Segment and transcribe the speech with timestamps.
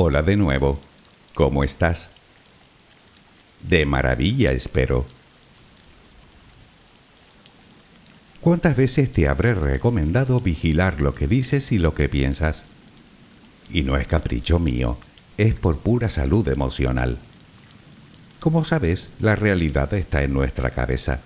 [0.00, 0.78] Hola de nuevo.
[1.34, 2.12] ¿Cómo estás?
[3.68, 5.04] De maravilla, espero.
[8.40, 12.62] ¿Cuántas veces te habré recomendado vigilar lo que dices y lo que piensas?
[13.72, 14.98] Y no es capricho mío,
[15.36, 17.18] es por pura salud emocional.
[18.38, 21.22] Como sabes, la realidad está en nuestra cabeza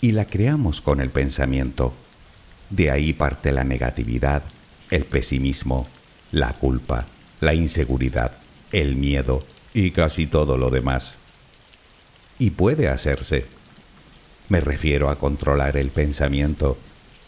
[0.00, 1.92] y la creamos con el pensamiento.
[2.70, 4.44] De ahí parte la negatividad,
[4.88, 5.86] el pesimismo,
[6.32, 7.04] la culpa,
[7.44, 8.32] la inseguridad,
[8.72, 11.18] el miedo y casi todo lo demás.
[12.38, 13.46] Y puede hacerse.
[14.48, 16.76] Me refiero a controlar el pensamiento,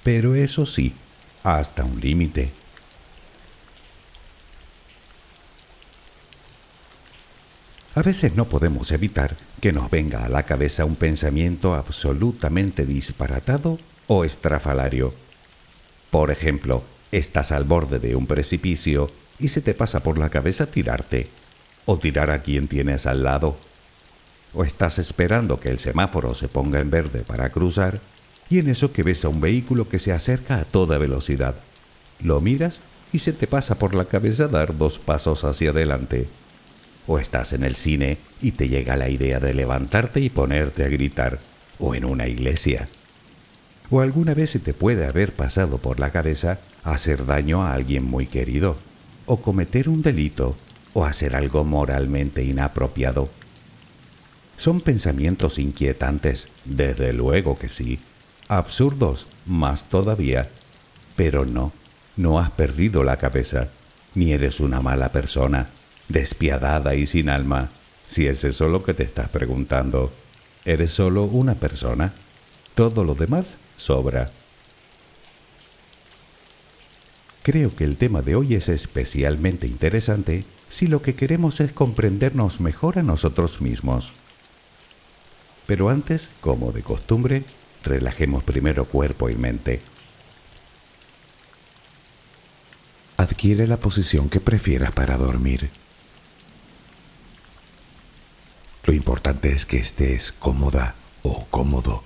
[0.02, 0.94] pero eso sí,
[1.42, 2.50] hasta un límite.
[7.94, 13.78] A veces no podemos evitar que nos venga a la cabeza un pensamiento absolutamente disparatado
[14.06, 15.14] o estrafalario.
[16.10, 20.66] Por ejemplo, estás al borde de un precipicio y se te pasa por la cabeza
[20.66, 21.28] tirarte,
[21.84, 23.56] o tirar a quien tienes al lado.
[24.54, 28.00] O estás esperando que el semáforo se ponga en verde para cruzar
[28.48, 31.54] y en eso que ves a un vehículo que se acerca a toda velocidad.
[32.20, 32.80] Lo miras
[33.12, 36.28] y se te pasa por la cabeza dar dos pasos hacia adelante
[37.06, 40.88] o estás en el cine y te llega la idea de levantarte y ponerte a
[40.88, 41.38] gritar,
[41.78, 42.88] o en una iglesia.
[43.90, 48.04] O alguna vez se te puede haber pasado por la cabeza hacer daño a alguien
[48.04, 48.76] muy querido,
[49.26, 50.56] o cometer un delito,
[50.94, 53.28] o hacer algo moralmente inapropiado.
[54.56, 57.98] Son pensamientos inquietantes, desde luego que sí,
[58.48, 60.48] absurdos, más todavía,
[61.14, 61.72] pero no,
[62.16, 63.68] no has perdido la cabeza,
[64.14, 65.68] ni eres una mala persona
[66.08, 67.70] despiadada y sin alma,
[68.06, 70.12] si es eso lo que te estás preguntando.
[70.64, 72.12] Eres solo una persona.
[72.74, 74.30] Todo lo demás sobra.
[77.46, 82.58] Creo que el tema de hoy es especialmente interesante si lo que queremos es comprendernos
[82.58, 84.12] mejor a nosotros mismos.
[85.64, 87.44] Pero antes, como de costumbre,
[87.84, 89.80] relajemos primero cuerpo y mente.
[93.16, 95.70] Adquiere la posición que prefieras para dormir.
[98.86, 102.02] Lo importante es que estés cómoda o cómodo.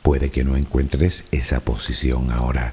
[0.00, 2.72] Puede que no encuentres esa posición ahora.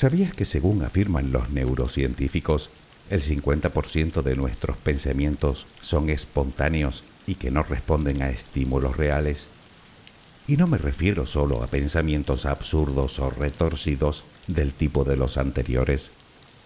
[0.00, 2.70] ¿Sabías que según afirman los neurocientíficos,
[3.10, 9.50] el 50% de nuestros pensamientos son espontáneos y que no responden a estímulos reales.
[10.48, 16.12] Y no me refiero solo a pensamientos absurdos o retorcidos del tipo de los anteriores,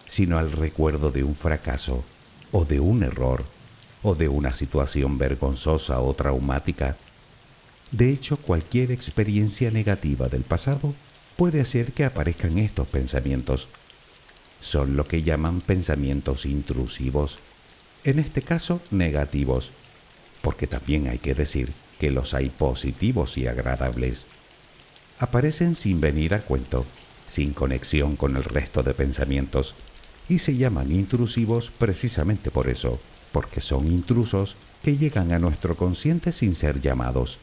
[0.07, 2.05] sino al recuerdo de un fracaso
[2.53, 3.43] o de un error
[4.01, 6.95] o de una situación vergonzosa o traumática.
[7.91, 10.95] De hecho, cualquier experiencia negativa del pasado
[11.35, 13.67] puede hacer que aparezcan estos pensamientos.
[14.61, 17.39] Son lo que llaman pensamientos intrusivos,
[18.03, 19.71] en este caso negativos,
[20.41, 24.27] porque también hay que decir que los hay positivos y agradables.
[25.19, 26.85] Aparecen sin venir a cuento,
[27.27, 29.75] sin conexión con el resto de pensamientos,
[30.27, 32.99] y se llaman intrusivos precisamente por eso,
[33.31, 37.39] porque son intrusos que llegan a nuestro consciente sin ser llamados.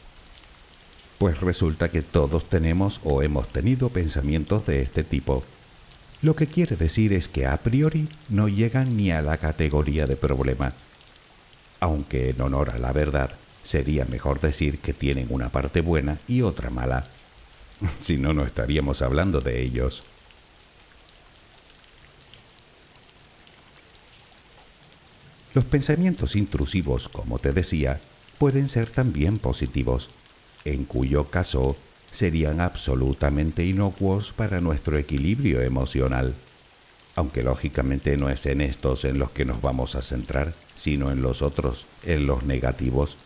[1.23, 5.41] Pues resulta que todos tenemos o hemos tenido pensamientos de este tipo.
[6.21, 10.17] Lo que quiere decir es que a priori no llegan ni a la categoría de
[10.17, 10.73] problema,
[11.79, 16.41] aunque en honor a la verdad sería mejor decir que tienen una parte buena y
[16.41, 17.07] otra mala.
[18.01, 20.03] Si no, no estaríamos hablando de ellos.
[25.53, 28.01] Los pensamientos intrusivos, como te decía,
[28.39, 30.09] pueden ser también positivos,
[30.65, 31.75] en cuyo caso
[32.11, 36.35] serían absolutamente inocuos para nuestro equilibrio emocional
[37.15, 41.21] aunque lógicamente no es en estos en los que nos vamos a centrar, sino en
[41.21, 43.17] los otros, en los negativos.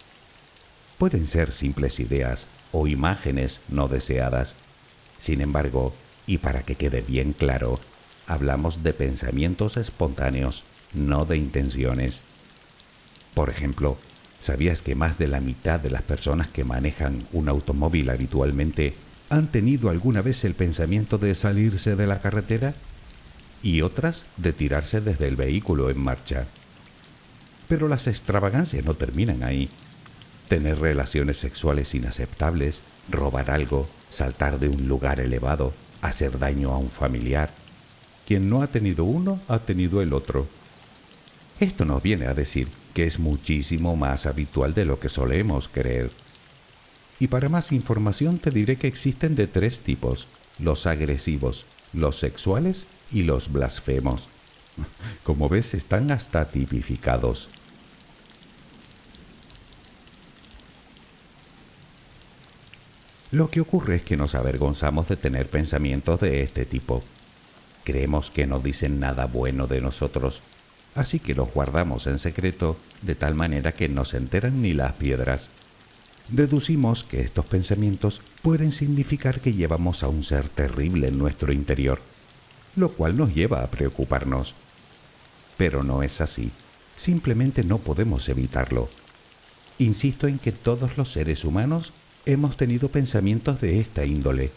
[0.98, 4.56] Pueden ser simples ideas o imágenes no deseadas.
[5.18, 5.94] Sin embargo,
[6.26, 7.80] y para que quede bien claro,
[8.26, 10.64] hablamos de pensamientos espontáneos,
[10.94, 12.24] no de intenciones.
[13.34, 13.98] Por ejemplo,
[14.42, 18.94] ¿sabías que más de la mitad de las personas que manejan un automóvil habitualmente
[19.30, 22.76] han tenido alguna vez el pensamiento de salirse de la carretera?
[23.62, 26.46] y otras de tirarse desde el vehículo en marcha.
[27.68, 29.70] Pero las extravagancias no terminan ahí.
[30.48, 36.90] Tener relaciones sexuales inaceptables, robar algo, saltar de un lugar elevado, hacer daño a un
[36.90, 37.52] familiar.
[38.26, 40.48] Quien no ha tenido uno, ha tenido el otro.
[41.60, 42.68] Esto nos viene a decir
[42.98, 46.10] que es muchísimo más habitual de lo que solemos creer.
[47.20, 50.28] Y para más información te diré que existen de tres tipos,
[50.58, 54.30] los agresivos, los sexuales y los blasfemos.
[55.24, 57.50] Como ves, están hasta tipificados.
[63.30, 67.04] Lo que ocurre es que nos avergonzamos de tener pensamientos de este tipo.
[67.84, 70.42] Creemos que no dicen nada bueno de nosotros,
[70.96, 74.94] así que los guardamos en secreto de tal manera que no se enteran ni las
[74.94, 75.50] piedras.
[76.30, 82.02] Deducimos que estos pensamientos pueden significar que llevamos a un ser terrible en nuestro interior,
[82.76, 84.54] lo cual nos lleva a preocuparnos.
[85.56, 86.52] Pero no es así,
[86.96, 88.90] simplemente no podemos evitarlo.
[89.80, 91.94] Insisto en que todos los seres humanos
[92.26, 94.52] hemos tenido pensamientos de esta índole,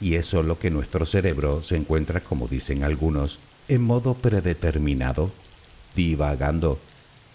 [0.00, 3.38] y es solo que nuestro cerebro se encuentra, como dicen algunos,
[3.70, 5.30] en modo predeterminado,
[5.94, 6.80] divagando,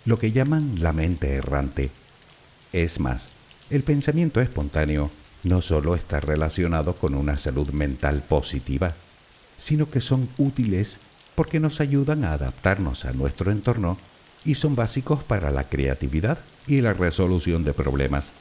[0.03, 1.91] lo que llaman la mente errante.
[2.73, 3.29] Es más,
[3.69, 5.09] el pensamiento espontáneo
[5.43, 8.95] no solo está relacionado con una salud mental positiva,
[9.57, 10.99] sino que son útiles
[11.35, 13.97] porque nos ayudan a adaptarnos a nuestro entorno
[14.43, 18.33] y son básicos para la creatividad y la resolución de problemas.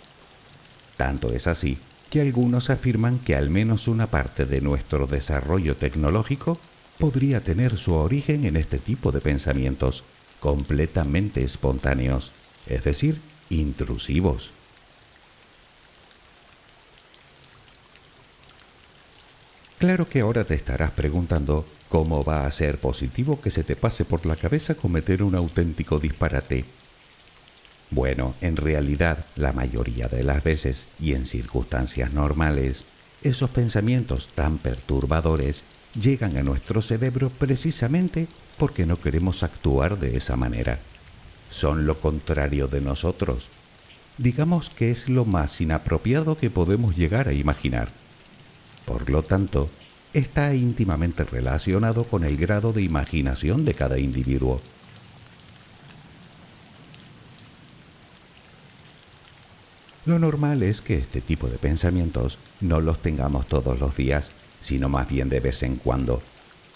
[0.96, 1.78] Tanto es así
[2.10, 6.58] que algunos afirman que al menos una parte de nuestro desarrollo tecnológico
[6.98, 10.04] podría tener su origen en este tipo de pensamientos
[10.40, 12.32] completamente espontáneos,
[12.66, 13.20] es decir,
[13.50, 14.52] intrusivos.
[19.78, 24.04] Claro que ahora te estarás preguntando cómo va a ser positivo que se te pase
[24.04, 26.64] por la cabeza cometer un auténtico disparate.
[27.90, 32.86] Bueno, en realidad, la mayoría de las veces y en circunstancias normales,
[33.22, 35.64] esos pensamientos tan perturbadores
[36.00, 38.26] llegan a nuestro cerebro precisamente
[38.58, 40.78] porque no queremos actuar de esa manera.
[41.50, 43.50] Son lo contrario de nosotros.
[44.18, 47.88] Digamos que es lo más inapropiado que podemos llegar a imaginar.
[48.84, 49.70] Por lo tanto,
[50.12, 54.60] está íntimamente relacionado con el grado de imaginación de cada individuo.
[60.06, 64.32] Lo normal es que este tipo de pensamientos no los tengamos todos los días,
[64.64, 66.22] sino más bien de vez en cuando,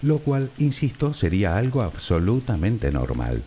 [0.03, 3.43] lo cual, insisto, sería algo absolutamente normal.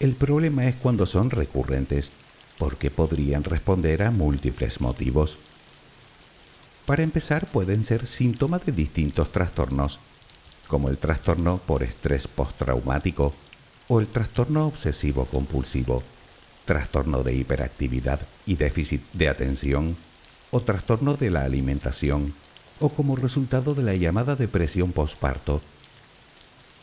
[0.00, 2.10] El problema es cuando son recurrentes,
[2.58, 5.38] porque podrían responder a múltiples motivos.
[6.84, 10.00] Para empezar, pueden ser síntomas de distintos trastornos,
[10.66, 13.32] como el trastorno por estrés postraumático
[13.86, 16.02] o el trastorno obsesivo compulsivo
[16.64, 19.96] trastorno de hiperactividad y déficit de atención,
[20.50, 22.34] o trastorno de la alimentación,
[22.82, 25.60] o como resultado de la llamada depresión posparto.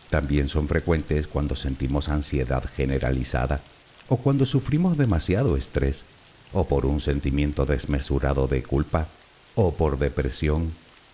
[0.09, 3.62] También son frecuentes cuando sentimos ansiedad generalizada,
[4.07, 6.05] o cuando sufrimos demasiado estrés,
[6.53, 9.07] o por un sentimiento desmesurado de culpa,
[9.55, 10.71] o por depresión,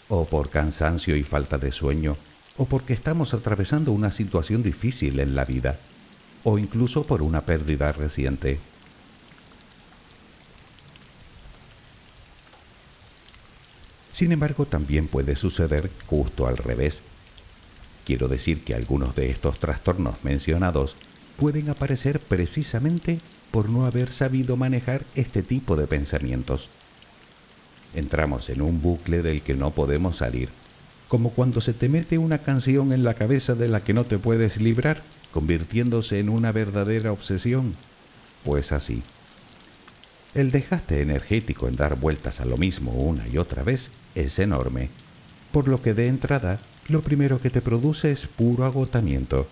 [0.08, 2.15] o por cansancio y falta de sueño,
[2.56, 5.78] o porque estamos atravesando una situación difícil en la vida
[6.45, 8.60] o incluso por una pérdida reciente.
[14.15, 17.04] Sin embargo, también puede suceder justo al revés.
[18.06, 20.95] Quiero decir que algunos de estos trastornos mencionados
[21.36, 23.19] pueden aparecer precisamente
[23.51, 26.69] por no haber sabido manejar este tipo de pensamientos.
[27.93, 30.47] Entramos en un bucle del que no podemos salir,
[31.10, 34.17] como cuando se te mete una canción en la cabeza de la que no te
[34.17, 37.75] puedes librar convirtiéndose en una verdadera obsesión.
[38.45, 39.04] Pues así.
[40.36, 44.89] El dejaste energético en dar vueltas a lo mismo una y otra vez es enorme,
[45.54, 49.48] por lo que de entrada lo primero que te produce es puro agotamiento.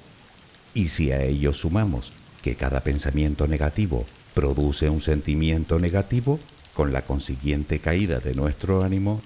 [0.74, 6.38] Y si a ello sumamos que cada pensamiento negativo produce un sentimiento negativo,
[6.74, 9.22] con la consiguiente caída de nuestro ánimo,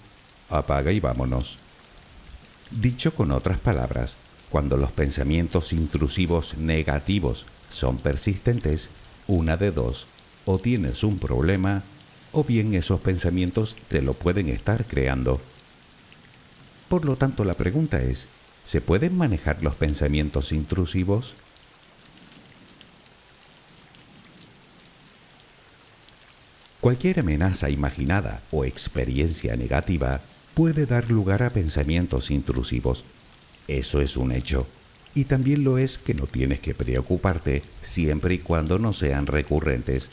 [0.49, 1.57] apaga y vámonos.
[2.69, 4.17] Dicho con otras palabras,
[4.51, 8.91] cuando los pensamientos intrusivos negativos son persistentes,
[9.25, 10.05] una de dos,
[10.47, 11.83] o tienes un problema,
[12.31, 15.39] o bien esos pensamientos te lo pueden estar creando.
[16.89, 18.27] Por lo tanto, la pregunta es,
[18.65, 21.35] ¿se pueden manejar los pensamientos intrusivos?
[26.81, 30.21] Cualquier amenaza imaginada o experiencia negativa
[30.55, 33.03] puede dar lugar a pensamientos intrusivos
[33.67, 34.65] eso es un hecho.
[35.13, 40.09] Y también lo es que no tienes que preocuparte siempre y cuando no sean recurrentes.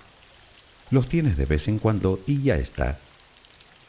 [0.90, 2.98] Los tienes de vez en cuando y ya está.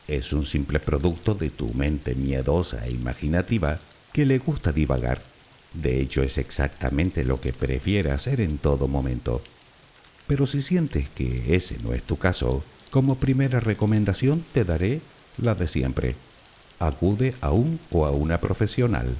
[0.07, 3.79] Es un simple producto de tu mente miedosa e imaginativa
[4.13, 5.21] que le gusta divagar.
[5.73, 9.41] De hecho, es exactamente lo que prefiere hacer en todo momento.
[10.27, 15.01] Pero si sientes que ese no es tu caso, como primera recomendación te daré
[15.37, 16.15] la de siempre.
[16.79, 19.15] Acude a un o a una profesional.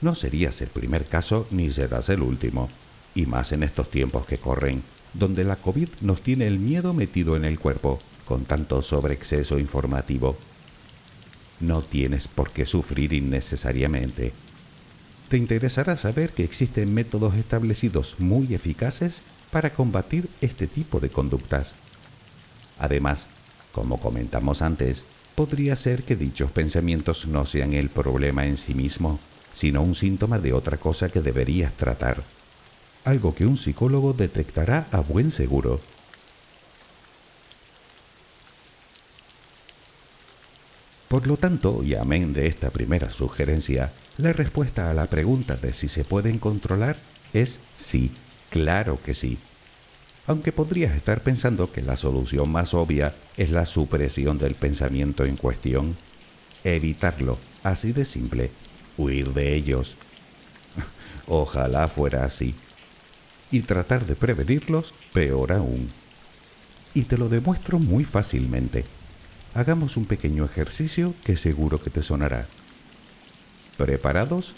[0.00, 2.70] No serías el primer caso ni serás el último,
[3.14, 4.82] y más en estos tiempos que corren,
[5.14, 10.36] donde la COVID nos tiene el miedo metido en el cuerpo con tanto sobreexceso informativo.
[11.60, 14.32] No tienes por qué sufrir innecesariamente.
[15.28, 21.74] te interesará saber que existen métodos establecidos muy eficaces para combatir este tipo de conductas.
[22.78, 23.26] Además,
[23.72, 29.18] como comentamos antes, podría ser que dichos pensamientos no sean el problema en sí mismo,
[29.52, 32.22] sino un síntoma de otra cosa que deberías tratar,
[33.04, 35.80] algo que un psicólogo detectará a buen seguro.
[41.08, 45.72] Por lo tanto, y amén de esta primera sugerencia, la respuesta a la pregunta de
[45.72, 46.96] si se pueden controlar
[47.32, 48.10] es sí,
[48.50, 49.38] claro que sí.
[50.26, 55.36] Aunque podrías estar pensando que la solución más obvia es la supresión del pensamiento en
[55.36, 55.96] cuestión,
[56.64, 58.50] evitarlo, así de simple,
[58.96, 59.96] huir de ellos.
[61.28, 62.54] Ojalá fuera así.
[63.50, 65.90] Y tratar de prevenirlos, peor aún.
[66.94, 68.84] Y te lo demuestro muy fácilmente
[69.54, 72.46] hagamos un pequeño ejercicio que seguro que te sonará.
[73.76, 74.54] ¿Preparados?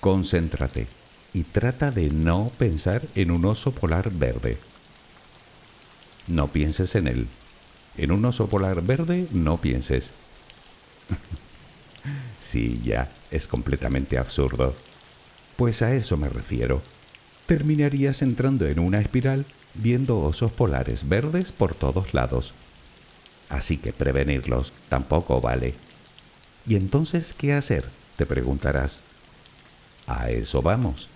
[0.00, 0.86] Concéntrate
[1.32, 4.58] y trata de no pensar en un oso polar verde.
[6.26, 7.28] No pienses en él.
[7.96, 10.12] En un oso polar verde no pienses.
[12.38, 14.74] sí, ya, es completamente absurdo.
[15.56, 16.82] Pues a eso me refiero.
[17.50, 22.54] Terminarías entrando en una espiral viendo osos polares verdes por todos lados
[23.48, 25.74] así que prevenirlos tampoco vale.
[26.64, 27.84] ¿Y entonces qué hacer?
[28.16, 29.02] te preguntarás.
[30.06, 31.08] A eso vamos.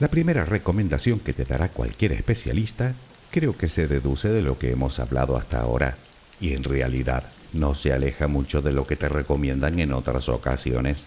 [0.00, 2.94] La primera recomendación que te dará cualquier especialista
[3.30, 5.96] creo que se deduce de lo que hemos hablado hasta ahora
[6.40, 11.06] y en realidad no se aleja mucho de lo que te recomiendan en otras ocasiones.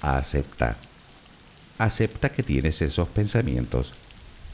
[0.00, 0.76] Acepta.
[1.78, 3.94] Acepta que tienes esos pensamientos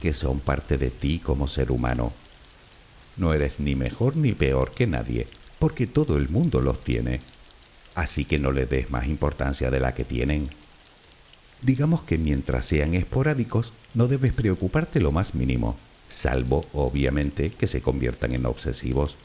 [0.01, 2.13] que son parte de ti como ser humano.
[3.17, 7.21] No eres ni mejor ni peor que nadie, porque todo el mundo los tiene.
[7.95, 10.51] Así que no le des más importancia de la que tienen.
[11.61, 15.77] Digamos que mientras sean esporádicos, no debes preocuparte lo más mínimo,
[16.09, 19.17] salvo, obviamente, que se conviertan en obsesivos.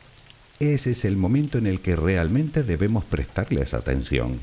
[0.60, 4.40] Ese es el momento en el que realmente debemos prestarles atención.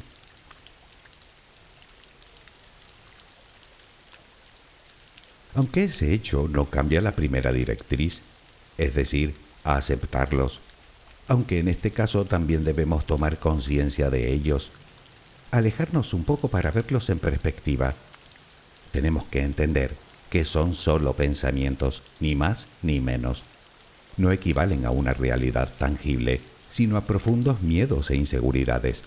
[5.54, 8.22] aunque ese hecho no cambia la primera directriz,
[8.76, 10.60] es decir, a aceptarlos,
[11.28, 14.72] aunque en este caso también debemos tomar conciencia de ellos,
[15.52, 17.94] alejarnos un poco para verlos en perspectiva.
[18.90, 19.92] Tenemos que entender
[20.28, 23.44] que son solo pensamientos, ni más ni menos.
[24.16, 29.04] No equivalen a una realidad tangible, sino a profundos miedos e inseguridades.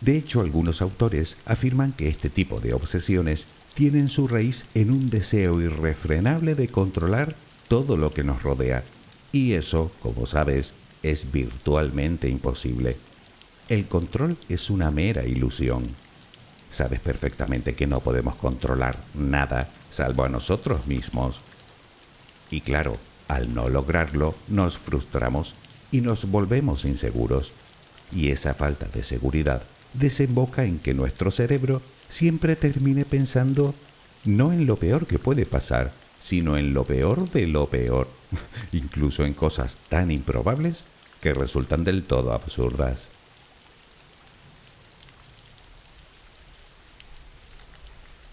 [0.00, 5.10] De hecho, algunos autores afirman que este tipo de obsesiones tienen su raíz en un
[5.10, 7.34] deseo irrefrenable de controlar
[7.68, 8.84] todo lo que nos rodea.
[9.32, 12.96] Y eso, como sabes, es virtualmente imposible.
[13.68, 15.88] El control es una mera ilusión.
[16.70, 21.40] Sabes perfectamente que no podemos controlar nada salvo a nosotros mismos.
[22.50, 25.54] Y claro, al no lograrlo, nos frustramos
[25.90, 27.52] y nos volvemos inseguros.
[28.12, 29.62] Y esa falta de seguridad
[29.94, 33.74] desemboca en que nuestro cerebro siempre termine pensando
[34.24, 38.08] no en lo peor que puede pasar, sino en lo peor de lo peor,
[38.72, 40.84] incluso en cosas tan improbables
[41.20, 43.08] que resultan del todo absurdas.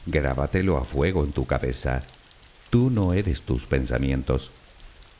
[0.05, 2.03] Grábatelo a fuego en tu cabeza.
[2.69, 4.51] Tú no eres tus pensamientos.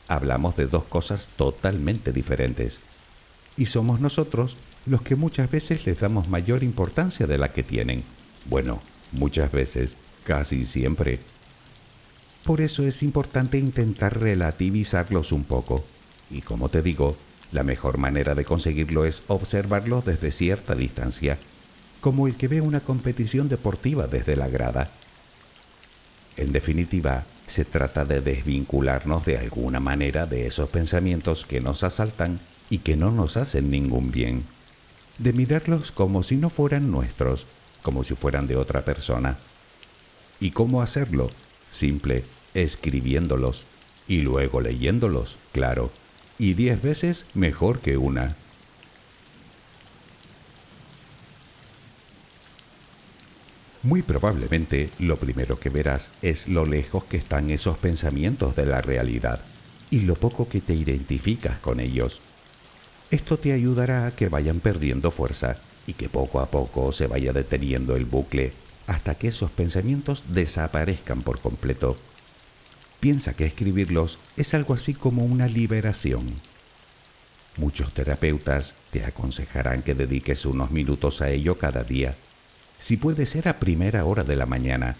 [0.08, 2.80] Hablamos de dos cosas totalmente diferentes.
[3.56, 8.02] Y somos nosotros los que muchas veces les damos mayor importancia de la que tienen.
[8.46, 8.80] Bueno,
[9.12, 11.20] muchas veces, casi siempre.
[12.44, 15.84] Por eso es importante intentar relativizarlos un poco.
[16.30, 17.16] Y como te digo,
[17.52, 21.38] la mejor manera de conseguirlo es observarlos desde cierta distancia,
[22.00, 24.90] como el que ve una competición deportiva desde la grada.
[26.36, 32.40] En definitiva, se trata de desvincularnos de alguna manera de esos pensamientos que nos asaltan
[32.70, 34.44] y que no nos hacen ningún bien,
[35.18, 37.46] de mirarlos como si no fueran nuestros,
[37.82, 39.38] como si fueran de otra persona.
[40.40, 41.30] ¿Y cómo hacerlo?
[41.70, 43.64] Simple, escribiéndolos
[44.08, 45.90] y luego leyéndolos, claro,
[46.38, 48.36] y diez veces mejor que una.
[53.84, 58.80] Muy probablemente lo primero que verás es lo lejos que están esos pensamientos de la
[58.80, 59.40] realidad
[59.90, 62.22] y lo poco que te identificas con ellos.
[63.10, 67.34] Esto te ayudará a que vayan perdiendo fuerza y que poco a poco se vaya
[67.34, 68.54] deteniendo el bucle
[68.86, 71.98] hasta que esos pensamientos desaparezcan por completo.
[73.00, 76.40] Piensa que escribirlos es algo así como una liberación.
[77.58, 82.16] Muchos terapeutas te aconsejarán que dediques unos minutos a ello cada día,
[82.78, 84.96] si puede ser a primera hora de la mañana,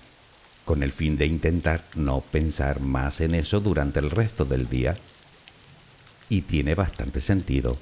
[0.65, 4.97] con el fin de intentar no pensar más en eso durante el resto del día.
[6.29, 7.77] Y tiene bastante sentido.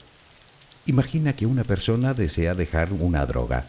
[0.86, 3.66] Imagina que una persona desea dejar una droga.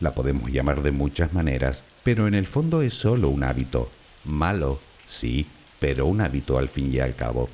[0.00, 3.90] La podemos llamar de muchas maneras, pero en el fondo es solo un hábito.
[4.24, 5.46] Malo, sí,
[5.80, 7.48] pero un hábito al fin y al cabo.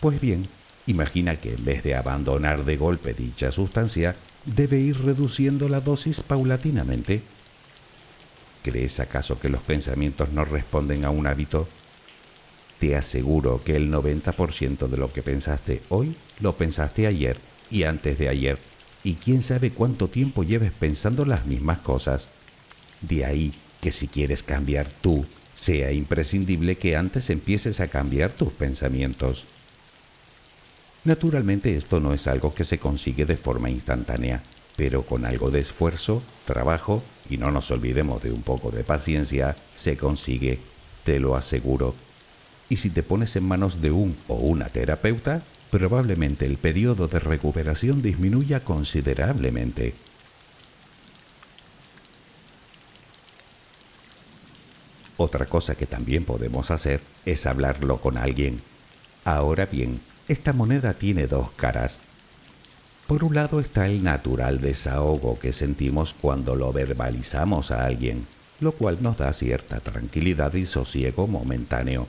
[0.00, 0.48] Pues bien,
[0.86, 6.20] imagina que en vez de abandonar de golpe dicha sustancia, debe ir reduciendo la dosis
[6.20, 7.22] paulatinamente.
[8.62, 11.68] ¿Crees acaso que los pensamientos no responden a un hábito?
[12.78, 17.38] Te aseguro que el 90% de lo que pensaste hoy lo pensaste ayer
[17.70, 18.58] y antes de ayer,
[19.02, 22.28] y quién sabe cuánto tiempo lleves pensando las mismas cosas.
[23.00, 25.24] De ahí que si quieres cambiar tú,
[25.54, 29.46] sea imprescindible que antes empieces a cambiar tus pensamientos.
[31.04, 34.42] Naturalmente esto no es algo que se consigue de forma instantánea,
[34.76, 39.56] pero con algo de esfuerzo, trabajo y no nos olvidemos de un poco de paciencia,
[39.74, 40.60] se consigue,
[41.04, 41.94] te lo aseguro.
[42.68, 47.18] Y si te pones en manos de un o una terapeuta, probablemente el periodo de
[47.18, 49.94] recuperación disminuya considerablemente.
[55.16, 58.60] Otra cosa que también podemos hacer es hablarlo con alguien.
[59.24, 61.98] Ahora bien, esta moneda tiene dos caras.
[63.06, 68.26] Por un lado está el natural desahogo que sentimos cuando lo verbalizamos a alguien,
[68.60, 72.06] lo cual nos da cierta tranquilidad y sosiego momentáneo.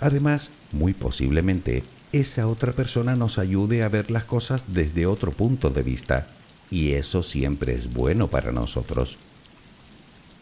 [0.00, 5.70] Además, muy posiblemente, esa otra persona nos ayude a ver las cosas desde otro punto
[5.70, 6.28] de vista,
[6.70, 9.18] y eso siempre es bueno para nosotros.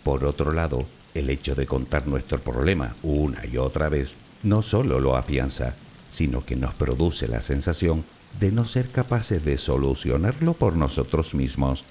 [0.05, 5.00] Por otro lado, el hecho de contar nuestro problema una y otra vez no solo
[5.00, 5.74] lo afianza,
[6.12, 8.05] sino que nos produce la sensación
[8.38, 11.85] de no ser capaces de solucionarlo por nosotros mismos,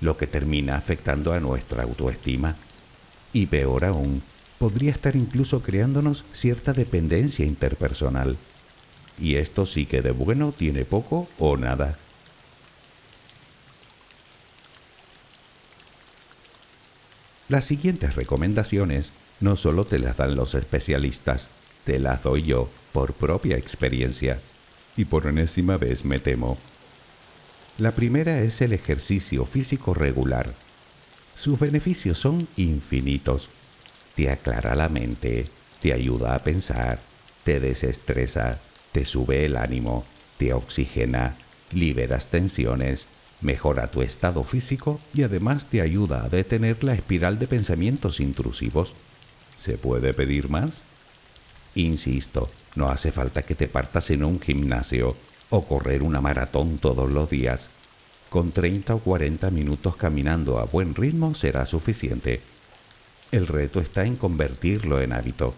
[0.00, 2.56] lo que termina afectando a nuestra autoestima.
[3.32, 4.22] Y peor aún,
[4.58, 8.36] podría estar incluso creándonos cierta dependencia interpersonal.
[9.18, 11.98] Y esto sí que de bueno tiene poco o nada.
[17.48, 21.48] Las siguientes recomendaciones no solo te las dan los especialistas,
[21.84, 24.40] te las doy yo por propia experiencia
[24.96, 26.58] y por enésima vez me temo.
[27.78, 30.54] La primera es el ejercicio físico regular.
[31.34, 33.48] Sus beneficios son infinitos.
[34.14, 35.48] Te aclara la mente,
[35.80, 37.00] te ayuda a pensar,
[37.44, 38.60] te desestresa,
[38.92, 40.04] te sube el ánimo,
[40.36, 41.36] te oxigena,
[41.72, 43.06] liberas tensiones,
[43.40, 48.94] mejora tu estado físico y además te ayuda a detener la espiral de pensamientos intrusivos.
[49.56, 50.82] ¿Se puede pedir más?
[51.74, 55.16] Insisto, no hace falta que te partas en un gimnasio
[55.50, 57.70] o correr una maratón todos los días.
[58.28, 62.40] Con 30 o 40 minutos caminando a buen ritmo será suficiente.
[63.30, 65.54] El reto está en convertirlo en hábito.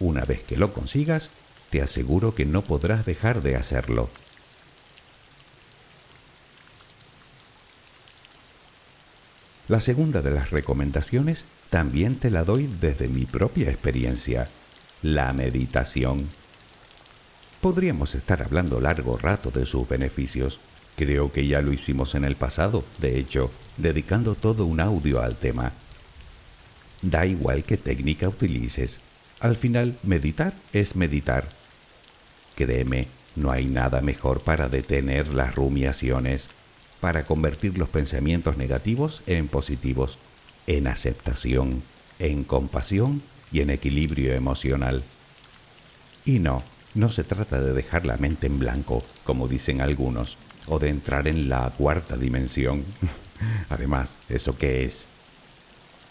[0.00, 1.30] Una vez que lo consigas,
[1.70, 4.10] te aseguro que no podrás dejar de hacerlo.
[9.68, 14.50] La segunda de las recomendaciones también te la doy desde mi propia experiencia
[15.02, 16.28] la meditación.
[17.60, 20.60] Podríamos estar hablando largo rato de sus beneficios.
[20.96, 25.36] Creo que ya lo hicimos en el pasado, de hecho, dedicando todo un audio al
[25.36, 25.72] tema.
[27.02, 29.00] Da igual qué técnica utilices.
[29.40, 31.48] Al final, meditar es meditar.
[32.54, 36.48] Créeme, no hay nada mejor para detener las rumiaciones,
[37.00, 40.18] para convertir los pensamientos negativos en positivos,
[40.68, 41.82] en aceptación,
[42.20, 45.04] en compasión y en equilibrio emocional.
[46.24, 46.62] Y no,
[46.94, 51.28] no se trata de dejar la mente en blanco, como dicen algunos, o de entrar
[51.28, 52.84] en la cuarta dimensión.
[53.68, 55.06] Además, ¿eso qué es?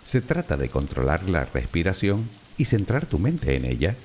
[0.03, 3.95] Se trata de controlar la respiración y centrar tu mente en ella,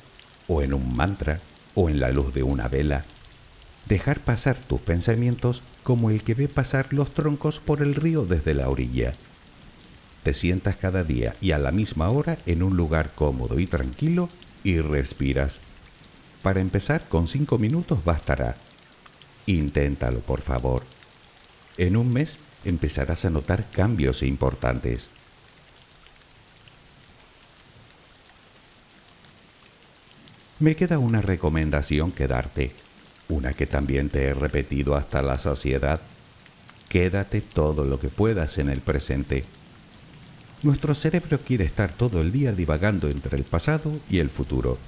[0.49, 1.40] o en un mantra,
[1.75, 3.05] o en la luz de una vela.
[3.87, 8.55] Dejar pasar tus pensamientos como el que ve pasar los troncos por el río desde
[8.55, 9.14] la orilla
[10.26, 14.28] te sientas cada día y a la misma hora en un lugar cómodo y tranquilo
[14.64, 15.60] y respiras.
[16.42, 18.56] Para empezar, con cinco minutos bastará.
[19.46, 20.82] Inténtalo, por favor.
[21.78, 25.10] En un mes empezarás a notar cambios importantes.
[30.58, 32.72] Me queda una recomendación que darte,
[33.28, 36.00] una que también te he repetido hasta la saciedad.
[36.88, 39.44] Quédate todo lo que puedas en el presente
[40.66, 44.79] nuestro cerebro quiere estar todo el día divagando entre el pasado y el futuro,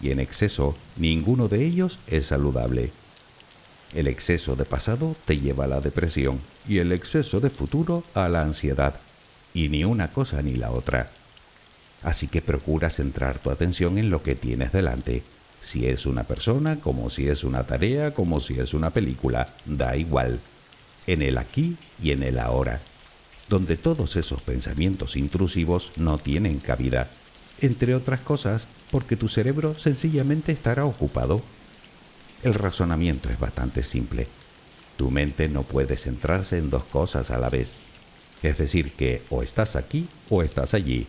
[0.00, 2.92] y en exceso ninguno de ellos es saludable.
[3.94, 8.28] El exceso de pasado te lleva a la depresión y el exceso de futuro a
[8.28, 8.94] la ansiedad.
[9.54, 11.10] Y ni una cosa ni la otra.
[12.02, 15.24] Así que procura centrar tu atención en lo que tienes delante.
[15.60, 19.96] Si es una persona, como si es una tarea, como si es una película, da
[19.96, 20.38] igual.
[21.06, 22.80] En el aquí y en el ahora,
[23.48, 27.10] donde todos esos pensamientos intrusivos no tienen cabida,
[27.60, 31.42] entre otras cosas porque tu cerebro sencillamente estará ocupado.
[32.42, 34.28] El razonamiento es bastante simple.
[34.96, 37.74] Tu mente no puede centrarse en dos cosas a la vez.
[38.42, 41.06] Es decir, que o estás aquí o estás allí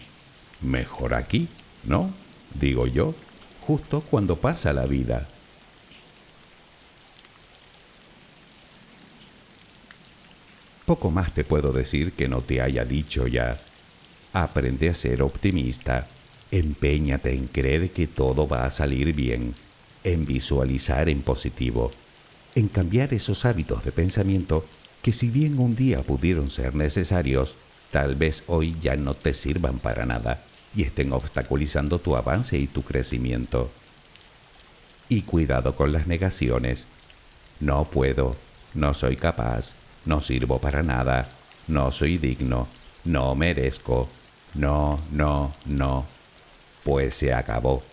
[0.62, 1.48] mejor aquí,
[1.84, 2.12] ¿no?
[2.60, 3.14] Digo yo,
[3.62, 5.28] justo cuando pasa la vida.
[10.90, 13.60] Poco más te puedo decir que no te haya dicho ya.
[14.34, 16.08] Aprende a ser optimista.
[16.50, 19.54] Empeñate en creer que todo va a salir bien,
[20.04, 21.92] en visualizar en positivo,
[22.56, 24.66] en cambiar esos hábitos de pensamiento
[25.04, 27.54] que si bien un día pudieron ser necesarios,
[27.92, 30.44] tal vez hoy ya no te sirvan para nada
[30.76, 33.70] y estén obstaculizando tu avance y tu crecimiento.
[35.08, 36.88] Y cuidado con las negaciones.
[37.60, 38.36] No puedo,
[38.74, 41.30] no soy capaz, no sirvo para nada,
[41.68, 42.68] no soy digno,
[43.06, 44.10] no merezco,
[44.54, 46.06] no, no, no.
[46.84, 47.84] Pues se acabó.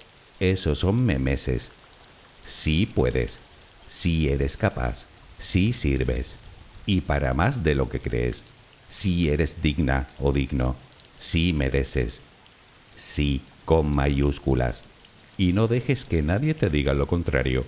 [0.40, 1.70] Esos son memeses.
[2.44, 3.38] Sí puedes,
[3.86, 5.06] sí eres capaz,
[5.38, 6.36] sí sirves.
[6.86, 8.44] Y para más de lo que crees,
[8.88, 10.76] sí eres digna o digno,
[11.16, 12.22] sí mereces,
[12.94, 14.84] sí con mayúsculas,
[15.36, 17.66] y no dejes que nadie te diga lo contrario.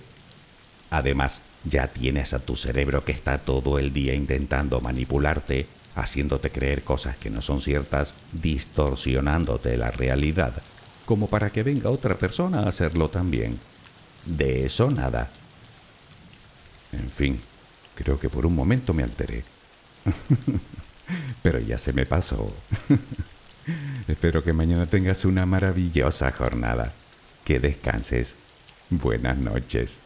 [0.89, 6.83] Además, ya tienes a tu cerebro que está todo el día intentando manipularte, haciéndote creer
[6.83, 10.53] cosas que no son ciertas, distorsionándote la realidad,
[11.05, 13.59] como para que venga otra persona a hacerlo también.
[14.25, 15.29] De eso nada.
[16.91, 17.39] En fin,
[17.95, 19.43] creo que por un momento me alteré.
[21.41, 22.53] Pero ya se me pasó.
[24.07, 26.93] Espero que mañana tengas una maravillosa jornada.
[27.43, 28.35] Que descanses.
[28.89, 29.99] Buenas noches.